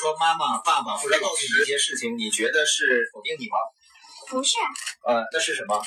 [0.00, 3.58] 说妈妈、爸爸或者告诉你一些事情，你觉得是否定你吗？
[4.28, 4.56] 不是，
[5.06, 5.78] 呃，那是什么？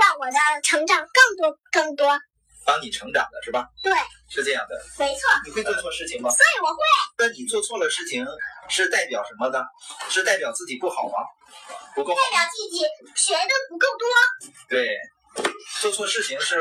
[0.00, 2.18] 让我的成长更多更多。
[2.64, 3.68] 帮你成长的是吧？
[3.82, 3.92] 对，
[4.30, 4.82] 是这样的。
[4.98, 5.28] 没错。
[5.44, 6.30] 你会做错事情吗？
[6.30, 6.78] 所以我会。
[7.18, 8.24] 那你做错了事情
[8.70, 9.62] 是代表什么呢？
[10.08, 11.18] 是代表自己不好吗？
[11.94, 12.14] 不够。
[12.14, 12.80] 代表自己
[13.14, 14.08] 学的不够多。
[14.70, 14.96] 对，
[15.82, 16.58] 做错事情是。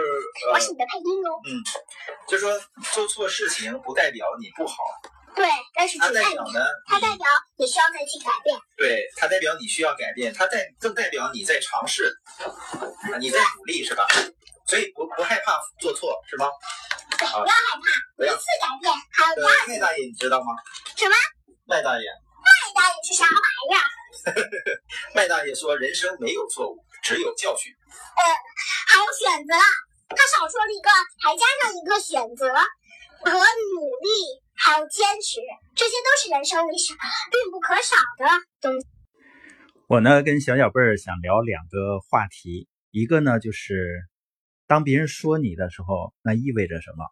[0.51, 1.39] 我是你的配音哦。
[1.47, 1.63] 嗯，
[2.27, 2.59] 就说
[2.91, 4.75] 做错事情不代表你不好。
[5.35, 6.65] 对，但是它代表呢？
[6.87, 7.25] 它代表
[7.57, 8.57] 你需要再去改变。
[8.77, 12.13] 对，它代表你需要改变，它代更代表你在尝试，
[13.19, 14.05] 你在努力是吧？
[14.67, 16.47] 所以不不害怕做错是吗？
[17.17, 19.71] 不要害怕，一次改变还有第二次。
[19.71, 20.53] 麦大爷，你知道吗？
[20.95, 21.15] 什么？
[21.65, 22.03] 麦大爷。
[22.43, 23.33] 麦大爷是啥玩
[23.69, 23.83] 意儿？
[25.15, 28.23] 麦大爷说：“人生没有错误，只有教训。”呃，
[28.87, 29.53] 还有选择，
[30.09, 30.89] 他少说了一个，
[31.23, 32.47] 还加上一个选择
[33.23, 33.89] 和努
[34.73, 35.39] 要，坚持，
[35.75, 38.25] 这些都是人生里是必不可少的
[38.59, 38.87] 东西。
[39.87, 44.01] 我呢，跟小小贝儿想聊两个话题，一个呢就是。
[44.65, 47.05] 当别人说你的时候，那意味着什么？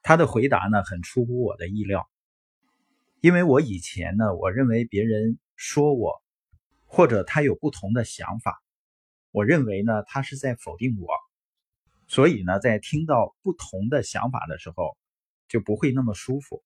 [0.00, 2.08] 他的回答呢，很出乎我的意料。
[3.20, 6.22] 因为我以前呢，我认为别人说我，
[6.86, 8.62] 或者他有不同的想法，
[9.32, 11.08] 我认为呢，他是在否定我。
[12.06, 14.96] 所以呢，在听到不同的想法的时候，
[15.52, 16.64] 就不会那么舒服。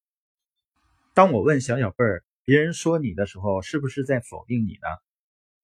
[1.12, 4.86] 当我问小小贝儿，别人说你的时候，是不是在否定你呢？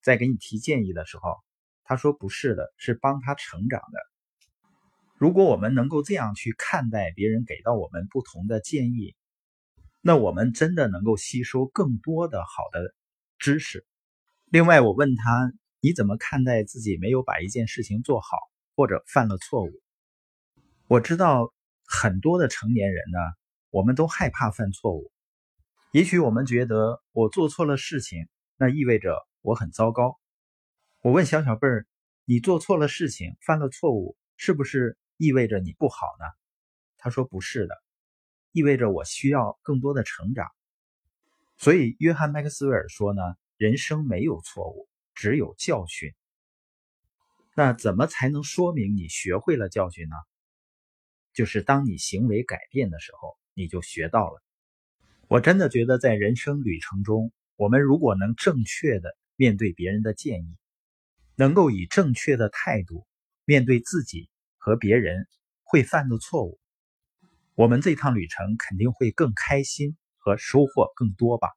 [0.03, 1.37] 在给你提建议的时候，
[1.85, 4.01] 他说不是的，是帮他成长的。
[5.19, 9.15] 如果我们能够这样去看待别人给到我们不同的建议，
[10.01, 12.93] 那我们真的能够吸收更多的好的
[13.39, 13.87] 知识。
[14.51, 18.37] 另外，我问他你怎么看待自己没有把一件事情做好，
[18.75, 19.71] 或者犯了错误？
[20.89, 21.55] 我知道
[21.93, 23.19] 很多的成年人呢，
[23.69, 25.13] 我们都害怕犯错误。
[25.93, 30.19] 也许我们觉得我做错了事情，那意味着我很糟糕。
[31.03, 31.87] 我问小小贝儿，
[32.25, 34.97] 你做错了事情，犯了错误，是不是？
[35.19, 36.25] 意味着你不好呢？
[36.97, 37.75] 他说不是的，
[38.53, 40.49] 意味着我需要更多的成长。
[41.59, 43.21] 所以，约翰·麦克斯韦尔说呢
[43.59, 46.11] ：“人生没有错误，只有教训。”
[47.55, 50.17] 那怎么才能说明你学会了教训呢？
[51.33, 54.43] 就是当你行为改变的时候，你就学到了。
[55.29, 60.57] 我真的觉得，在人生旅程中，我们如果能正确的面对别人的建议，
[61.37, 63.07] 能够以正确的态度
[63.45, 64.29] 面对自己。
[64.65, 65.27] 和别人
[65.65, 66.61] 会犯的错误，
[67.57, 71.49] 我们这趟旅程肯定会更开心和收获更多吧。